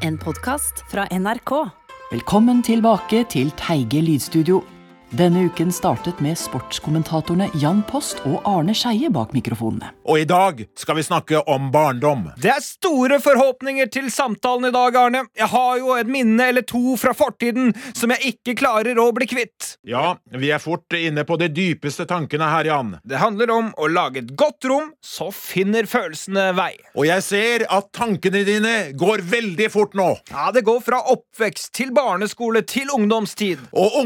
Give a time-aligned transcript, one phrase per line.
[0.00, 1.70] En podkast fra NRK.
[2.10, 4.62] Velkommen tilbake til Teige lydstudio.
[5.10, 9.92] Denne uken startet med sportskommentatorene Jan Post og Arne Skeie bak mikrofonene.
[10.02, 12.24] Og i dag skal vi snakke om barndom.
[12.42, 15.20] Det er store forhåpninger til samtalen i dag, Arne.
[15.38, 19.28] Jeg har jo et minne eller to fra fortiden som jeg ikke klarer å bli
[19.30, 19.76] kvitt.
[19.86, 22.96] Ja, vi er fort inne på de dypeste tankene her, Jan.
[23.06, 26.72] Det handler om å lage et godt rom, så finner følelsene vei.
[26.98, 30.10] Og jeg ser at tankene dine går veldig fort nå.
[30.34, 33.68] Ja, Det går fra oppvekst til barneskole til ungdomstid.
[33.70, 34.00] Og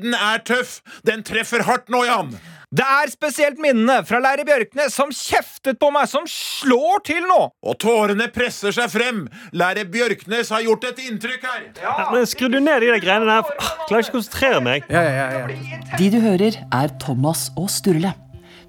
[0.00, 0.80] ungdomstiden er tøff.
[1.04, 2.38] Den treffer hardt nå, Jan.
[2.70, 7.50] Det er spesielt minnene fra Lære Bjørknes som kjeftet på meg, som slår til nå.
[7.66, 9.28] Og tårene presser seg frem.
[9.52, 11.66] Lære Bjørknes har gjort et inntrykk her.
[11.82, 13.42] Ja, men Skru du ned de der greiene der?
[13.42, 14.86] Jeg Klarer ikke å konsentrere meg.
[15.98, 18.14] De du hører, er Thomas og Sturle.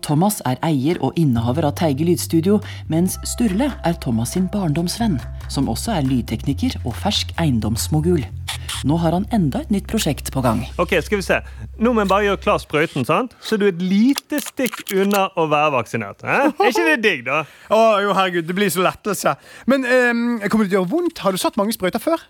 [0.02, 2.58] Thomas er eier og innehaver av Teige lydstudio,
[2.90, 8.26] mens Sturle er Thomas sin barndomsvenn, som også er lydtekniker og fersk eiendomsmogul.
[8.88, 10.64] Nå har han enda et nytt prosjekt på gang.
[10.82, 11.40] Ok, skal vi se.
[11.82, 13.36] Nå må jeg bare gjøre klar sprøyten, sant?
[13.44, 16.24] så du er et lite stikk unna å være vaksinert.
[16.26, 16.48] Eh?
[16.50, 17.44] Er ikke det digg, da?
[17.72, 19.36] Å, jo, herregud, det blir så lettelse.
[19.72, 21.24] Men um, kommer det til å gjøre vondt?
[21.26, 22.24] Har du satt mange sprøyter før?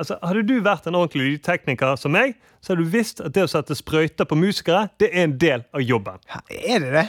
[0.00, 3.46] Altså, Hadde du vært en ordentlig lydtekniker som meg, så hadde du visst at det
[3.46, 6.18] å sette sprøyter på musikere, det er en del av jobben.
[6.50, 7.04] Er det det?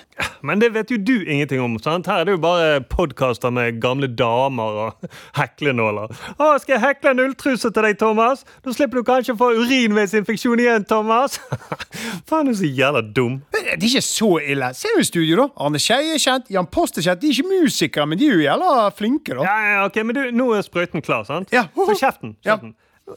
[0.48, 1.76] Men det vet jo du ingenting om.
[1.84, 2.08] sant?
[2.08, 6.14] Her er det jo bare podkaster med gamle damer og heklenåler.
[6.38, 8.46] Å, skal jeg hekle en ulltruse til deg, Thomas?
[8.64, 11.36] Da slipper du kanskje å få urinveisinfeksjon igjen, Thomas.
[12.30, 13.42] Faen, du er så jævla dum.
[13.54, 14.72] Det er ikke så ille.
[14.78, 15.48] Se jo i studio, da.
[15.68, 17.22] Arne Skeie er kjent, Jan Post er kjent.
[17.22, 19.44] De er ikke musikere, men de er jo jævla flinke, da.
[19.50, 21.52] Ja, ja, ok, Men du, nå er sprøyten klar, sant?
[21.54, 21.68] Ja.
[21.76, 22.38] Så kjeften.
[22.40, 22.56] Ja.
[22.56, 22.74] kjeften.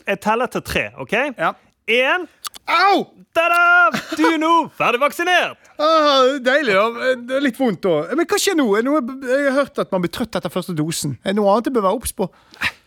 [0.09, 1.15] Jeg teller til tre, OK?
[1.39, 1.55] Ja.
[1.91, 2.25] Én.
[2.65, 3.01] Au!
[3.37, 3.91] Ta-da!
[4.17, 5.59] Du er nå ferdig vaksinert!
[5.77, 7.15] Ah, deilig, da.
[7.19, 8.13] Det er litt vondt, òg.
[8.17, 8.69] Men hva skjer nå?
[8.79, 11.17] Det jeg har hørt at man blir trøtt etter første dosen.
[11.25, 12.29] Er det noe annet jeg bør være obs på?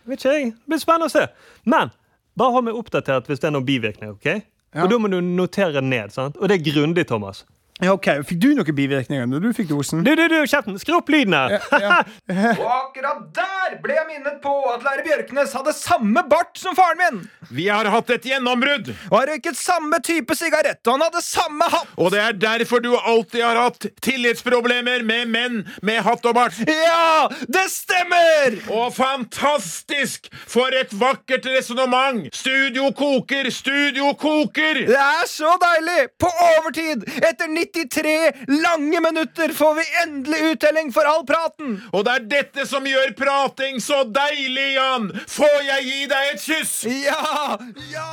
[0.08, 0.50] Vet ikke jeg.
[0.56, 1.26] Det blir spennende å se.
[1.68, 1.92] Men
[2.38, 4.16] bare hold meg oppdatert hvis det er noen bivirkninger.
[4.16, 4.28] ok?
[4.74, 4.82] Ja.
[4.84, 6.10] Og da må du notere ned.
[6.16, 6.40] sant?
[6.40, 7.44] Og det er grundig, Thomas.
[7.78, 8.08] Ja, ok.
[8.26, 10.00] Fikk du noen bivirkninger når du fikk dosen?
[10.02, 10.74] Du, du, du, kjeften!
[10.82, 11.58] Skru opp lyden her!
[11.78, 12.00] Ja.
[12.58, 16.98] Og akkurat der ble jeg minnet på at lærer Bjørknes hadde samme bart som faren
[16.98, 17.20] min.
[17.54, 18.90] Vi har hatt et gjennombrudd.
[19.12, 21.92] Og har røyket samme type sigarett, og han hadde samme hatt.
[22.02, 26.58] Og det er derfor du alltid har hatt tillitsproblemer med menn med hatt og bart.
[26.66, 28.58] Ja, det stemmer!
[28.74, 30.26] Og fantastisk!
[30.50, 32.26] For et vakkert resonnement!
[32.34, 34.82] Studio koker, studio koker!
[34.90, 36.10] Det er så deilig!
[36.18, 37.06] På overtid!
[37.22, 41.78] Etter 93 lange minutter får vi endelig uttelling for all praten!
[41.92, 45.10] Og det er dette som gjør prating så deilig, Jan!
[45.28, 46.74] Får jeg gi deg et kyss?
[47.08, 47.58] Ja!
[47.92, 48.08] Ja!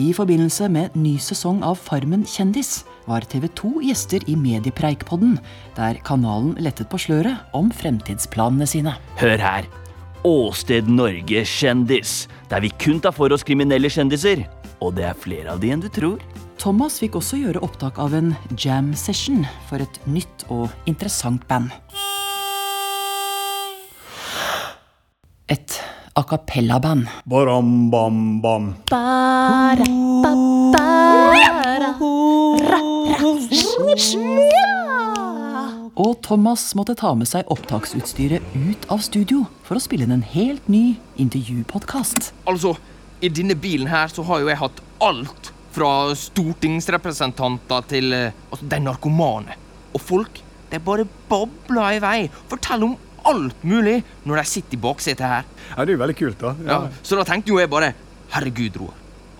[0.00, 5.34] I forbindelse med ny sesong av Farmen kjendis var TV 2 gjester i Mediepreikpodden,
[5.76, 8.94] der kanalen lettet på sløret om fremtidsplanene sine.
[9.20, 9.66] Hør her.
[10.24, 14.46] Åsted Norge kjendis, der vi kun tar for oss kriminelle kjendiser.
[14.80, 16.22] Og det er flere av de enn du tror.
[16.60, 21.70] Thomas fikk også gjøre opptak av en jam session for et nytt og interessant band.
[25.48, 25.76] Et
[26.12, 27.06] a cappella-band.
[27.24, 28.66] Baram, bam, bam.
[36.00, 40.26] Og Thomas måtte ta med seg opptaksutstyret ut av studio for å spille inn en
[40.34, 42.34] helt ny intervjupodkast.
[42.44, 42.74] Altså,
[43.24, 48.66] i denne bilen her så har jo jeg hatt alt fra stortingsrepresentanter til eh, altså,
[48.72, 49.56] de narkomane.
[49.94, 52.18] Og folk, de bare babler i vei.
[52.50, 52.98] Forteller om
[53.30, 55.48] alt mulig når de sitter i baksetet her.
[55.72, 56.54] Ja, det er jo veldig kult, da.
[56.66, 56.80] Ja.
[57.02, 57.92] Så da tenkte jo jeg bare
[58.30, 58.96] Herregud, Roar.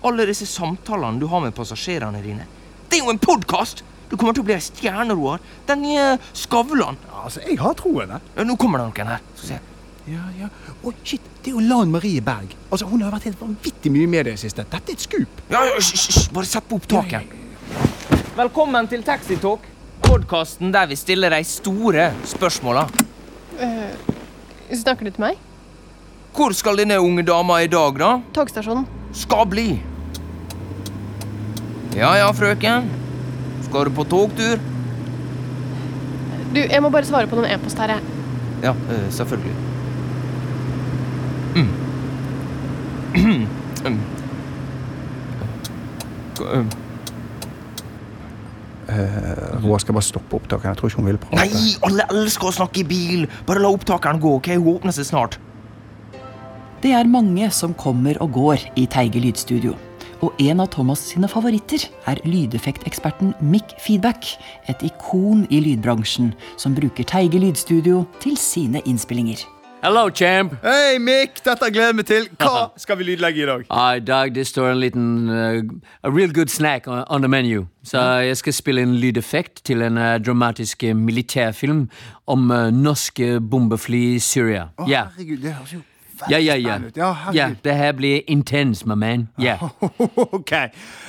[0.07, 2.47] Alle disse samtalene du har med passasjerene dine.
[2.89, 3.85] Det er jo en podkast!
[4.11, 5.39] Du kommer til å bli ei stjerne, Roar.
[5.69, 6.97] Den nye Skavlan.
[7.07, 8.11] Ja, altså, jeg har troen.
[8.11, 8.31] jeg.
[8.35, 9.21] Ja, nå kommer det noen her.
[9.39, 9.70] Så ser se.
[10.05, 10.47] Ja, ja.
[10.83, 12.55] Oh, shit, det er jo Lan Marie Berg.
[12.71, 14.65] Altså, Hun har vært helt vanvittig mye med det siste.
[14.65, 15.43] Dette er et skup.
[15.51, 17.37] Ja, ja, hysj, bare sett på opptaket.
[18.37, 19.67] Velkommen til Taxitalk,
[20.01, 22.87] podkasten der vi stiller de store spørsmåla.
[24.71, 25.39] Snakker du til meg?
[26.33, 28.11] Hvor skal denne unge dama i dag, da?
[28.33, 28.87] Togstasjonen.
[29.13, 29.67] Skal bli.
[31.93, 32.87] Ja ja, frøken.
[33.67, 34.61] Skal du på togtur?
[36.55, 38.17] Du, jeg må bare svare på noen e-post her, jeg.
[38.63, 39.70] Ja, eh, selvfølgelig.
[48.91, 50.73] Eh, Roar skal bare stoppe opptakeren.
[50.73, 51.37] Jeg tror ikke hun vil prate.
[51.39, 53.29] Nei, alle elsker å snakke i bil!
[53.47, 54.51] Bare la opptakeren gå, ok?
[54.57, 55.37] Hun åpner seg snart.
[56.81, 59.75] Det er mange som kommer og går i Teige lydstudio.
[60.25, 64.35] Og en av Thomas sine favoritter er lydeffekteksperten Mick Feedback,
[64.69, 69.45] et ikon i lydbransjen som bruker Teige lydstudio til sine innspillinger.
[69.83, 70.53] Hello, champ.
[70.61, 71.39] Hei, Mick!
[71.41, 72.25] Dette gleder jeg meg til.
[72.37, 73.63] Hva skal vi lydlegge i dag?
[73.65, 77.65] I dag det står en liten uh, A real good snack on, on the menu.
[77.83, 81.87] Så jeg skal spille en lydeffekt til en uh, dramatisk uh, militærfilm
[82.27, 84.67] om uh, norske bombefly i Syria.
[84.77, 85.09] Å, yeah.
[85.17, 85.81] herregud, det høres jo
[86.29, 86.77] Ja, ja, ja.
[86.95, 89.29] Ja, ja, det her blir intens, my man.
[89.41, 89.65] Yeah.
[90.37, 90.53] OK,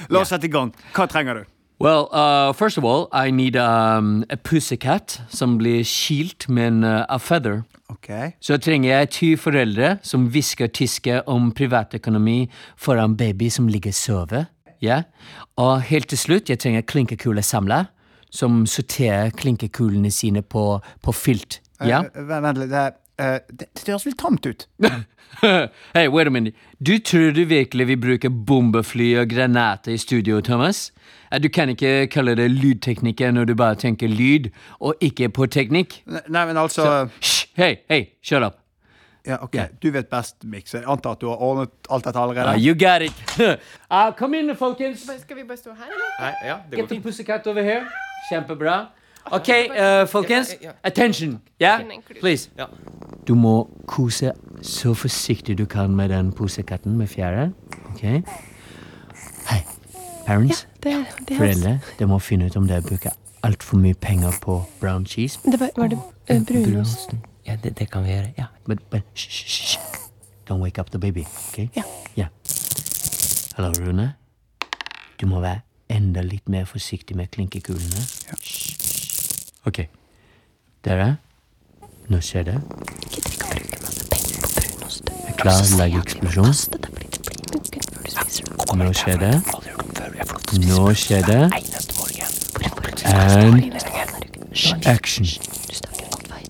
[0.09, 0.73] la oss sette i gang.
[0.97, 1.52] Hva trenger du?
[1.83, 6.85] Well, uh, first of all, I need um, a pussycat som blir kilt med en
[6.85, 7.65] uh, a feather.
[7.91, 8.31] Okay.
[8.41, 12.47] Så trenger jeg ti foreldre som hvisker tyske om privatøkonomi
[12.79, 14.47] foran baby som ligger og sover.
[14.79, 15.03] Ja.
[15.59, 17.91] Og helt til slutt, jeg trenger klinkekulesamler
[18.31, 21.59] som sorterer klinkekulene sine på, på filt.
[21.83, 22.05] Ja.
[22.15, 22.71] Uh, eh, Vent litt.
[22.71, 22.87] Det,
[23.23, 24.67] eh, det, det høres litt tamt ut.
[25.95, 26.57] hey, wait a minute.
[26.83, 30.93] Du tror du virkelig vi bruker bombefly og granater i studio, Thomas?
[31.33, 35.47] Eh, Du kan ikke kalle det lydteknikker når du bare tenker lyd, og ikke på
[35.47, 36.03] teknikk.
[36.07, 37.47] Nei, men altså Hysj!
[37.57, 38.59] Hei, hei, shut up.
[39.27, 40.75] Ja, ok, Du vet best, Mix.
[40.75, 42.49] jeg antar at du har ordnet alt dette allerede.
[42.49, 43.13] Uh, you got it.
[43.93, 45.05] uh, kom inn, folkens.
[45.21, 46.09] Skal vi bare stå her, eller?
[46.21, 47.87] Nei, ja, det Get the pussycat over here.
[48.31, 48.87] Kjempebra.
[49.31, 50.57] Ok, uh, folkens.
[50.83, 51.41] Attention.
[51.61, 52.21] Klus.
[52.21, 52.51] please.
[52.59, 52.67] Ja.
[53.29, 54.33] Du må kose
[54.63, 57.51] så forsiktig du kan med den posekatten med fjæra.
[57.91, 58.03] Ok?
[59.51, 59.61] Hei,
[60.27, 60.67] parents.
[60.85, 64.63] ja, Det, det, Foreldre, dere må finne ut om dere bruker altfor mye penger på
[64.81, 65.39] brown cheese.
[65.45, 65.99] det var, var det
[66.31, 67.15] uh, brunost?
[67.47, 68.33] Ja, det, det kan vi gjøre.
[68.39, 69.79] Ja, but, but sh, sh, sh.
[70.51, 71.59] Don't wake up the baby, ok?
[71.77, 71.83] Ja.
[72.17, 72.27] Ja.
[73.57, 74.13] Hallo, Rune.
[75.21, 78.03] Du må være enda litt mer forsiktig med klinkekulene.
[78.29, 78.39] Ja.
[79.67, 79.85] Ok.
[80.85, 81.17] Dere,
[82.09, 82.59] nå skjer det.
[83.13, 85.05] Gidder ikke å bruke masse penger på brunost.
[85.13, 86.51] Er klar til å lage eksplosjon?
[86.51, 88.53] Kaste det, fordi det blir muggen før du spiser det.
[88.83, 89.35] Nå skjer det.
[90.67, 91.43] Nå skjer det.
[91.53, 92.13] Hvorfor?
[93.05, 93.73] And
[94.87, 95.25] action.
[95.25, 96.49] Du snakker alt feil.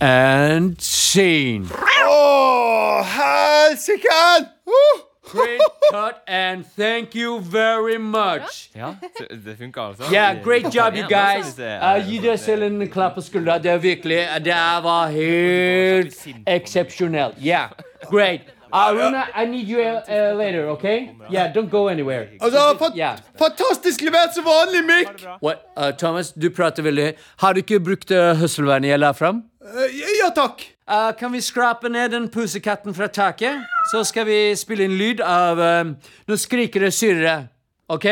[0.00, 1.66] And scene.
[2.06, 4.22] Å, helsike!
[4.66, 5.05] Uh!
[5.36, 5.60] Great
[5.90, 8.70] cut and thank you very much.
[8.74, 8.94] Ja,
[9.30, 10.02] det, funka altså.
[10.12, 11.58] Yeah, great job, you guys.
[11.58, 13.58] Uh, gi deg selv en klapp på skuldra.
[13.58, 17.34] Det er virkelig Det var helt eksepsjonelt.
[17.42, 17.68] Yeah,
[18.10, 18.40] great.
[18.72, 21.10] Uh, I need you uh, uh, later, okay?
[21.30, 22.28] Yeah, don't go anywhere.
[22.40, 23.18] Altså, fa Yeah.
[23.38, 25.26] Fantastisk levert som vanlig, Mick!
[25.42, 25.58] What?
[25.76, 29.44] Uh, Thomas, du prater veldig Har du ikke brukt uh, høsselvernet jeg la fram?
[29.66, 30.62] Eh, ja takk.
[30.86, 33.64] Uh, kan vi skrape ned den pusekatten fra taket?
[33.90, 35.96] Så skal vi spille inn lyd av um,
[36.30, 37.48] Nå skriker det syrere.
[37.90, 38.06] OK?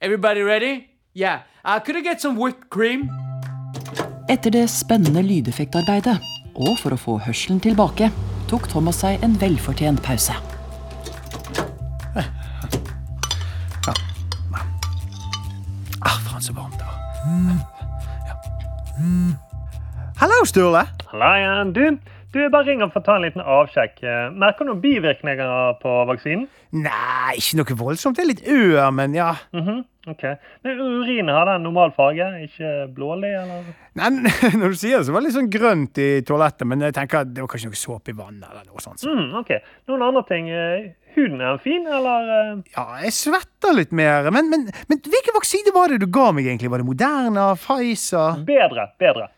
[0.00, 0.74] Everybody ready?
[1.14, 1.42] Yeah.
[1.64, 3.08] Uh, could I get some whipped cream?
[4.30, 6.16] Etter det spennende lydeffektarbeidet,
[6.54, 8.08] og for å få hørselen tilbake,
[8.48, 10.36] tok Thomas seg en velfortjent pause.
[16.04, 16.96] Ah, faen, så varmt det var.
[18.30, 19.43] Ja.
[20.24, 20.80] Hallo, Sturle.
[21.10, 21.72] Hallo igjen.
[21.76, 21.80] Du,
[22.32, 23.98] du jeg bare ringer for å ta en liten avsjekk.
[24.08, 26.46] Eh, Merker du noen bivirkninger på vaksinen?
[26.72, 28.16] Nei, ikke noe voldsomt.
[28.16, 29.34] Det er litt ør, men ja.
[29.52, 29.82] Mhm,
[30.14, 30.24] ok.
[30.64, 33.68] Men Urinen har den normal farge, ikke blålig, eller?
[34.00, 34.08] Nei,
[34.62, 37.20] når du sier det, så var det litt sånn grønt i toalettet, men jeg tenker
[37.20, 39.04] at det var kanskje noe såpe i vannet eller noe sånt.
[39.04, 39.12] Så.
[39.12, 39.52] Mm, ok.
[39.92, 40.48] Noen andre ting?
[40.48, 40.88] eh,
[41.18, 42.32] Huden er fin, eller?
[42.40, 42.50] eh?
[42.78, 44.32] Ja, jeg svetter litt mer.
[44.34, 46.72] Men, men, men hvilken vaksine var det du ga meg, egentlig?
[46.72, 49.28] Var det Moderna, Pfizer, Bedre, bedre.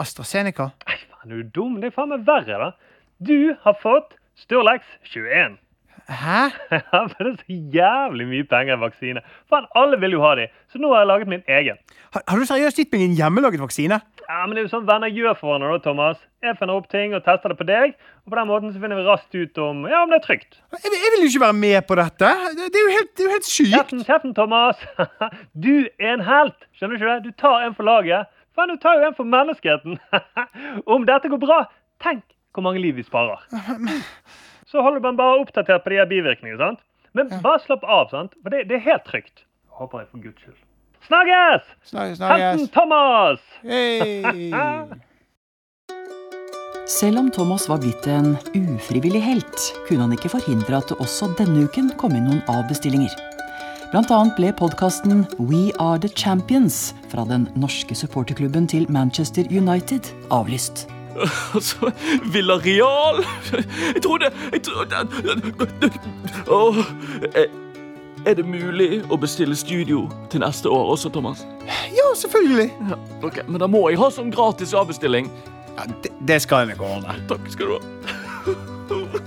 [0.00, 0.70] AstraZeneca?
[0.88, 1.80] Nei, faen, er du dum?
[1.82, 2.96] Det er faen meg verre, da.
[3.24, 5.60] Du har fått Sturlax 21.
[6.04, 6.40] Hæ?
[7.14, 9.22] For det er så jævlig mye penger i vaksine.
[9.48, 11.78] Faen, alle vil jo ha de, så nå har jeg laget min egen.
[12.12, 14.00] Har, har du seriøst gitt meg en hjemmelaget vaksine?
[14.24, 16.20] Ja, men det er jo sånn venner gjør for hverandre, da, Thomas.
[16.44, 19.00] Jeg finner opp ting og tester det på deg, og på den måten så finner
[19.00, 20.60] vi raskt ut om, ja, om det er trygt.
[20.76, 22.36] Jeg, jeg vil jo ikke være med på dette.
[22.58, 23.72] Det, det er jo helt, det er jo helt sykt.
[23.72, 24.84] Kjeften, kjeften, Thomas!
[25.64, 26.68] Du er en helt!
[26.76, 27.32] Skjønner du ikke det?
[27.32, 28.28] Du tar en for laget.
[28.54, 29.98] Faen, du tar jo en for menneskeheten.
[30.94, 31.64] Om dette går bra,
[32.02, 32.22] tenk
[32.54, 33.42] hvor mange liv vi sparer.
[34.70, 36.84] Så holder man bare oppdatert på de her bivirkningene, sant?
[37.14, 38.34] Men bare slapp av, sant?
[38.42, 39.44] For det, det er helt trygt.
[39.74, 40.60] Håper jeg for guds skyld.
[41.04, 41.66] Snakkes!
[41.90, 43.42] Snakkes, Helten Thomas!
[43.66, 44.22] Hei!
[46.94, 51.30] Selv om Thomas var blitt en ufrivillig helt, kunne han ikke forhindre at det også
[51.38, 53.33] denne uken kom inn noen avbestillinger.
[53.92, 60.10] Blant annet ble podkasten We Are The Champions fra den norske supporterklubben til Manchester United
[60.34, 60.86] avlyst.
[61.54, 61.92] Altså,
[62.34, 63.20] Villarreal
[63.94, 65.90] Jeg trodde Jeg trodde
[66.50, 66.80] Åh,
[67.38, 67.46] er,
[68.26, 71.44] er det mulig å bestille studio til neste år også, Thomas?
[71.94, 72.66] Ja, selvfølgelig.
[72.90, 75.30] Ja, ok, Men da må jeg ha sånn gratis avbestilling.
[75.76, 77.14] Ja, det, det skal jeg nok ordne.
[77.30, 79.20] Takk skal du ha.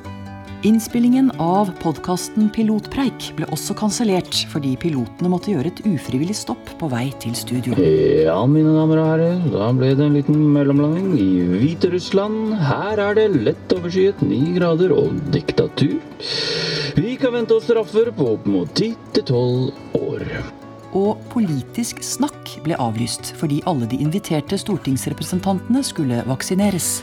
[0.67, 6.89] Innspillingen av podkasten Pilotpreik ble også kansellert fordi pilotene måtte gjøre et ufrivillig stopp på
[6.91, 7.77] vei til studio.
[8.25, 12.57] Ja, mine damer og herrer, da ble det en liten mellomlanding i Hviterussland.
[12.67, 16.01] Her er det lett overskyet ni grader og diktatur.
[16.99, 20.25] Vi kan vente oss straffer på opp mot ti til tolv år.
[20.97, 26.97] Og Politisk snakk ble avlyst fordi alle de inviterte stortingsrepresentantene skulle vaksineres.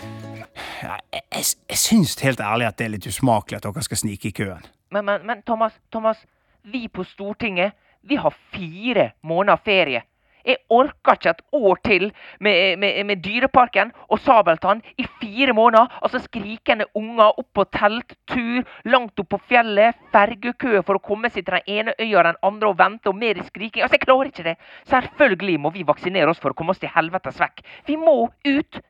[0.84, 1.24] Jeg,
[1.70, 4.66] jeg, syns helt ærlig at det er litt usmakelig at dere skal snike i køen.
[4.94, 6.20] Men, men, men Thomas, Thomas,
[6.62, 7.72] vi på Stortinget,
[8.04, 10.04] vi har fire måneder ferie.
[10.44, 12.02] Jeg orker ikke et år til
[12.40, 15.88] med, med, med Dyreparken og Sabeltann i fire måneder.
[16.02, 21.46] Altså skrikende unger opp på telttur, langt opp på fjellet, fergekø for å komme seg
[21.46, 23.82] til den ene øya og den andre og vente, og mer skriking.
[23.82, 24.56] Altså, jeg klarer ikke det.
[24.92, 27.64] Selvfølgelig må vi vaksinere oss for å komme oss til helvetes vekk.
[27.88, 28.82] Vi må ut.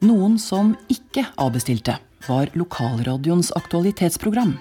[0.00, 4.54] Noen som ikke avbestilte, var lokalradioens aktualitetsprogram.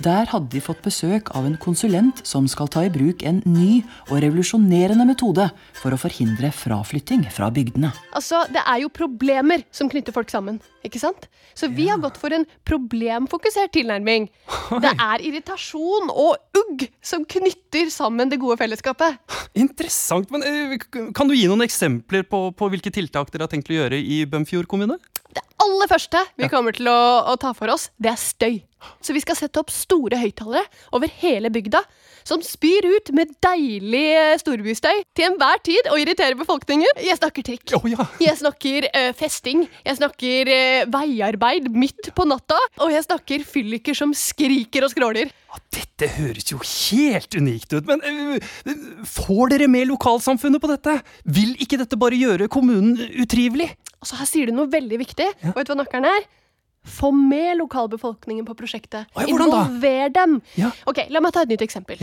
[0.00, 3.82] Der hadde de fått besøk av en konsulent som skal ta i bruk en ny
[4.08, 5.44] og revolusjonerende metode
[5.76, 7.90] for å forhindre fraflytting fra bygdene.
[8.16, 10.60] Altså, Det er jo problemer som knytter folk sammen.
[10.82, 11.28] ikke sant?
[11.54, 14.30] Så vi har gått for en problemfokusert tilnærming.
[14.80, 19.18] Det er irritasjon og ugg som knytter sammen det gode fellesskapet.
[19.54, 20.78] Interessant, men eh,
[21.12, 24.24] Kan du gi noen eksempler på, på hvilke tiltak dere har tenkt å gjøre i
[24.24, 24.96] Bømfjord kommune?
[25.36, 26.98] Det aller første vi kommer til å,
[27.30, 28.60] å ta for oss, det er støy.
[29.04, 30.64] Så vi skal sette opp store høyttalere
[30.96, 31.82] over hele bygda
[32.30, 37.02] som spyr ut med deilig eh, storbystøy til enhver tid og irriterer befolkningen.
[37.02, 37.74] Jeg snakker trikk.
[38.22, 39.64] Jeg snakker uh, festing.
[39.86, 42.58] Jeg snakker uh, veiarbeid midt på natta.
[42.84, 45.32] Og jeg snakker fylliker som skriker og skråler.
[45.74, 48.50] Dette høres jo helt unikt ut, men uh,
[49.08, 51.00] får dere med lokalsamfunnet på dette?
[51.26, 52.94] Vil ikke dette bare gjøre kommunen
[53.24, 53.72] utrivelig?
[54.00, 55.26] Altså, her sier du noe veldig viktig.
[55.50, 56.28] Og vet du hva nøkkelen er?
[56.86, 59.06] Få med lokalbefolkningen på prosjektet.
[59.16, 59.26] Oi?
[59.28, 60.40] Involver dem.
[60.56, 60.70] Ja.
[60.88, 62.00] Ok, La meg ta et nytt eksempel.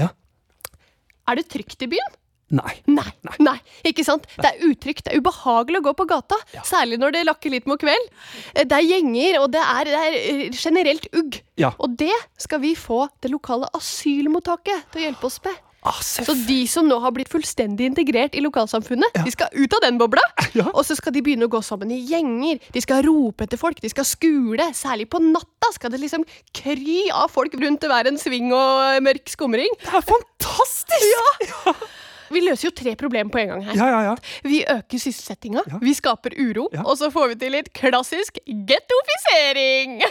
[1.27, 2.15] Er det trygt i byen?
[2.55, 2.77] Nei.
[2.87, 3.09] Nei,
[3.43, 3.57] nei,
[3.89, 4.23] ikke sant?
[4.39, 6.37] Det er utrygt, det er ubehagelig å gå på gata.
[6.63, 8.05] Særlig når det lakker litt mot kveld.
[8.53, 11.41] Eh, Det er gjenger, og det er, det er eh, generelt ugg.
[11.59, 11.73] Ja.
[11.83, 15.59] Og det skal vi få det lokale asylmottaket til å hjelpe oss med.
[15.87, 19.85] Ah, Så de som nå har blitt fullstendig integrert i lokalsamfunnet, de skal ut av
[19.85, 20.23] den bobla.
[20.75, 22.59] Og så skal de begynne å gå sammen i gjenger.
[22.75, 24.67] De skal rope etter folk, de skal skule.
[24.75, 26.25] Særlig på natta skal det liksom
[26.57, 29.71] kry av folk rundt hver en sving og mørk skumring.
[29.85, 31.07] Det er fantastisk!
[31.07, 31.77] Ja.
[32.35, 33.77] Vi løser jo tre problemer på en gang her.
[33.79, 34.15] Ja, ja, ja.
[34.43, 40.01] Vi øker sysselsettinga, vi skaper uro, og så får vi til litt klassisk gettofisering.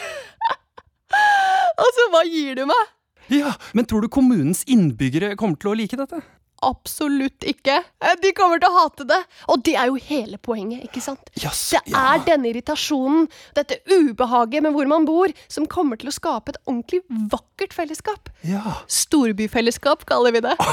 [1.84, 2.95] altså, hva gir du meg?
[3.32, 6.22] Ja, Men tror du kommunens innbyggere kommer til å like dette?
[6.64, 7.74] Absolutt ikke.
[8.00, 9.18] Eh, De kommer til å hate det.
[9.52, 11.20] Og det er jo hele poenget, ikke sant?
[11.36, 16.54] det er denne irritasjonen, dette ubehaget med hvor man bor, som kommer til å skape
[16.54, 17.02] et ordentlig
[17.32, 18.30] vakkert fellesskap.
[18.48, 18.78] Ja.
[18.88, 20.56] Storbyfellesskap, kaller vi det.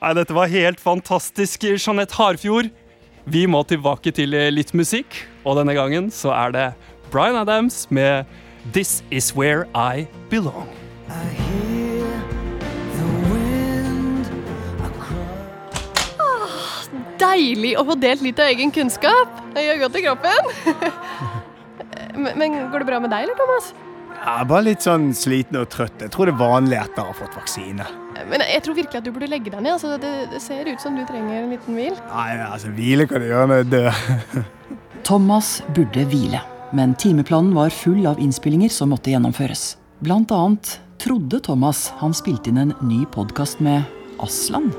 [0.00, 2.70] Nei, Dette var helt fantastisk, Jeanette Harfjord.
[3.30, 6.66] Vi må tilbake til eh, litt musikk, og denne gangen så er det
[7.12, 8.26] Bryan Adams med
[8.72, 10.68] This Is Where I Belong.
[17.20, 19.40] Deilig å få delt litt av egen kunnskap.
[19.54, 20.50] Det gjør godt i kroppen.
[22.22, 23.72] men, men går det bra med deg, eller, Thomas?
[24.20, 26.00] Jeg er bare litt sånn sliten og trøtt.
[26.04, 27.86] Jeg tror det er vanlig etter å ha fått vaksine.
[28.28, 29.78] Men jeg tror virkelig at du burde legge deg ned.
[29.78, 31.96] Altså, det, det ser ut som du trenger en liten hvil.
[32.12, 34.02] Nei, altså, hvile kan du gjøre når jeg dør.
[35.08, 39.76] Thomas burde hvile, men timeplanen var full av innspillinger som måtte gjennomføres.
[40.00, 43.82] Blant annet trodde Thomas han spilte inn en ny podkast med
[44.20, 44.70] Aslan.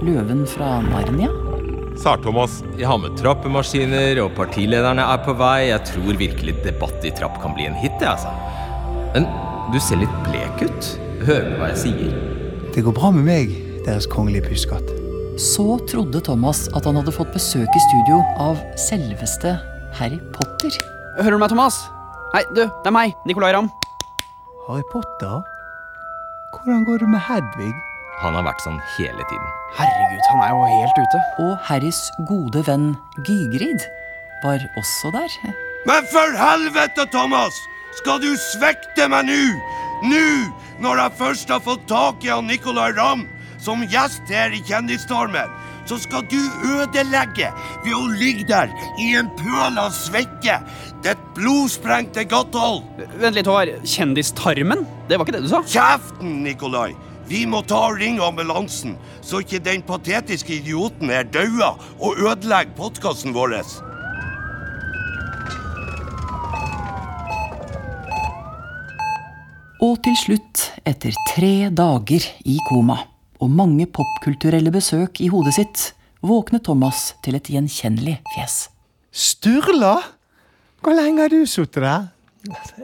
[0.00, 1.30] Løven fra Narnia?
[2.00, 2.62] Sar-Thomas.
[2.78, 5.68] Jeg har med trappemaskiner, og partilederne er på vei.
[5.68, 8.32] Jeg tror virkelig Debatt i trapp kan bli en hit, altså.
[9.12, 9.28] Men
[9.74, 10.92] du ser litt blek ut.
[11.26, 12.14] Hører du hva jeg sier?
[12.72, 13.52] Det går bra med meg,
[13.84, 14.94] deres kongelige pusekatt.
[15.40, 19.58] Så trodde Thomas at han hadde fått besøk i studio av selveste
[19.98, 20.74] Harry Potter.
[21.18, 21.76] Hører du meg, Thomas?
[22.34, 23.70] Hei, du, det er meg, Nicolay Ramm.
[24.68, 25.40] Harry Potter?
[26.54, 27.72] Hvordan går det med Hedvig?
[28.20, 29.50] Han har vært sånn hele tiden.
[29.78, 31.20] Herregud, han er jo helt ute.
[31.46, 32.90] Og Harrys gode venn
[33.24, 33.86] Gygrid
[34.44, 35.36] var også der.
[35.88, 37.56] Men for helvete, Thomas!
[37.98, 39.40] Skal du svekte meg nå?
[40.06, 40.26] Nå,
[40.80, 43.26] når jeg først har fått tak i han Nicolay Ramm
[43.60, 45.50] som gjest her i Kjendisstormen,
[45.90, 46.38] så skal du
[46.76, 47.50] ødelegge
[47.84, 48.70] ved å ligge der
[49.02, 50.60] i en pøl av svette.
[51.02, 52.84] Ditt blodsprengte gattehold.
[53.18, 53.74] Vent litt, Håvard.
[53.82, 54.84] Kjendistarmen?
[55.08, 55.64] Det var ikke det du sa?
[55.66, 56.92] Kjeften, Nikolai.
[57.30, 62.74] Vi må ta og ringe ambulansen, så ikke den patetiske idioten er dauer og ødelegger
[62.78, 63.54] podkasten vår.
[69.80, 72.98] Og til slutt, etter tre dager i koma
[73.40, 75.84] og mange popkulturelle besøk i hodet sitt,
[76.20, 78.68] våknet Thomas til et gjenkjennelig fjes.
[79.10, 79.96] Sturla?
[80.80, 82.08] Hvor lenge har du sittet der?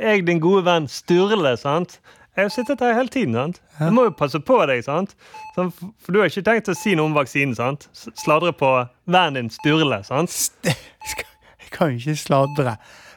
[0.01, 1.99] Jeg, din gode venn Sturle, sant?
[2.37, 3.61] Jeg har sittet her hele tiden, sant?
[3.81, 5.15] Jeg må jo passe på deg, sant?
[5.57, 7.89] For du har ikke tenkt å si noe om vaksinen, sant?
[7.97, 8.73] Sladre på
[9.09, 10.35] vennen din Sturle, sant?
[10.65, 12.77] Jeg kan ikke sladre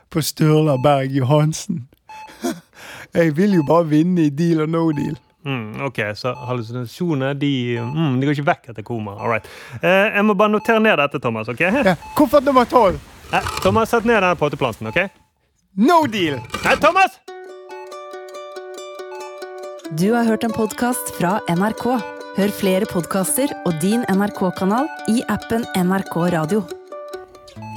[0.10, 1.88] på Sturla Berg Johansen.
[3.18, 5.18] Jeg vil jo bare vinne i deal or no deal.
[5.46, 9.14] Mm, ok, så hallusinasjoner de, mm, de går ikke vekk etter koma.
[9.20, 9.46] All right.
[9.82, 11.48] Eh, jeg må bare notere ned dette, Thomas.
[11.48, 11.60] ok?
[11.62, 13.00] Ja, Koffert nummer tolv.
[13.32, 15.08] Eh, Thomas, sett ned denne poteplanten, ok?
[15.78, 16.42] No deal!
[16.66, 17.20] Nei, Thomas!
[19.98, 21.86] Du har hørt en podkast fra NRK.
[22.38, 26.62] Hør flere podkaster og din NRK-kanal i appen NRK Radio.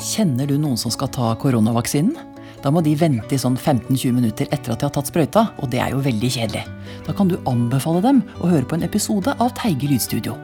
[0.02, 2.31] Kjenner du noen som skal ta koronavaksinen?
[2.62, 5.70] Da må de vente i sånn 15-20 minutter etter at de har tatt sprøyta, og
[5.72, 6.62] det er jo veldig kjedelig.
[7.08, 10.36] Da kan du anbefale dem å høre på en episode av Teige lydstudio.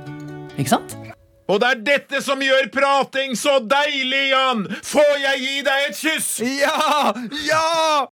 [0.58, 0.98] Ikke sant?
[1.48, 4.66] Og det er dette som gjør prating så deilig, Jan!
[4.84, 6.30] Får jeg gi deg et kyss?
[6.58, 7.14] Ja!
[7.46, 8.08] Ja!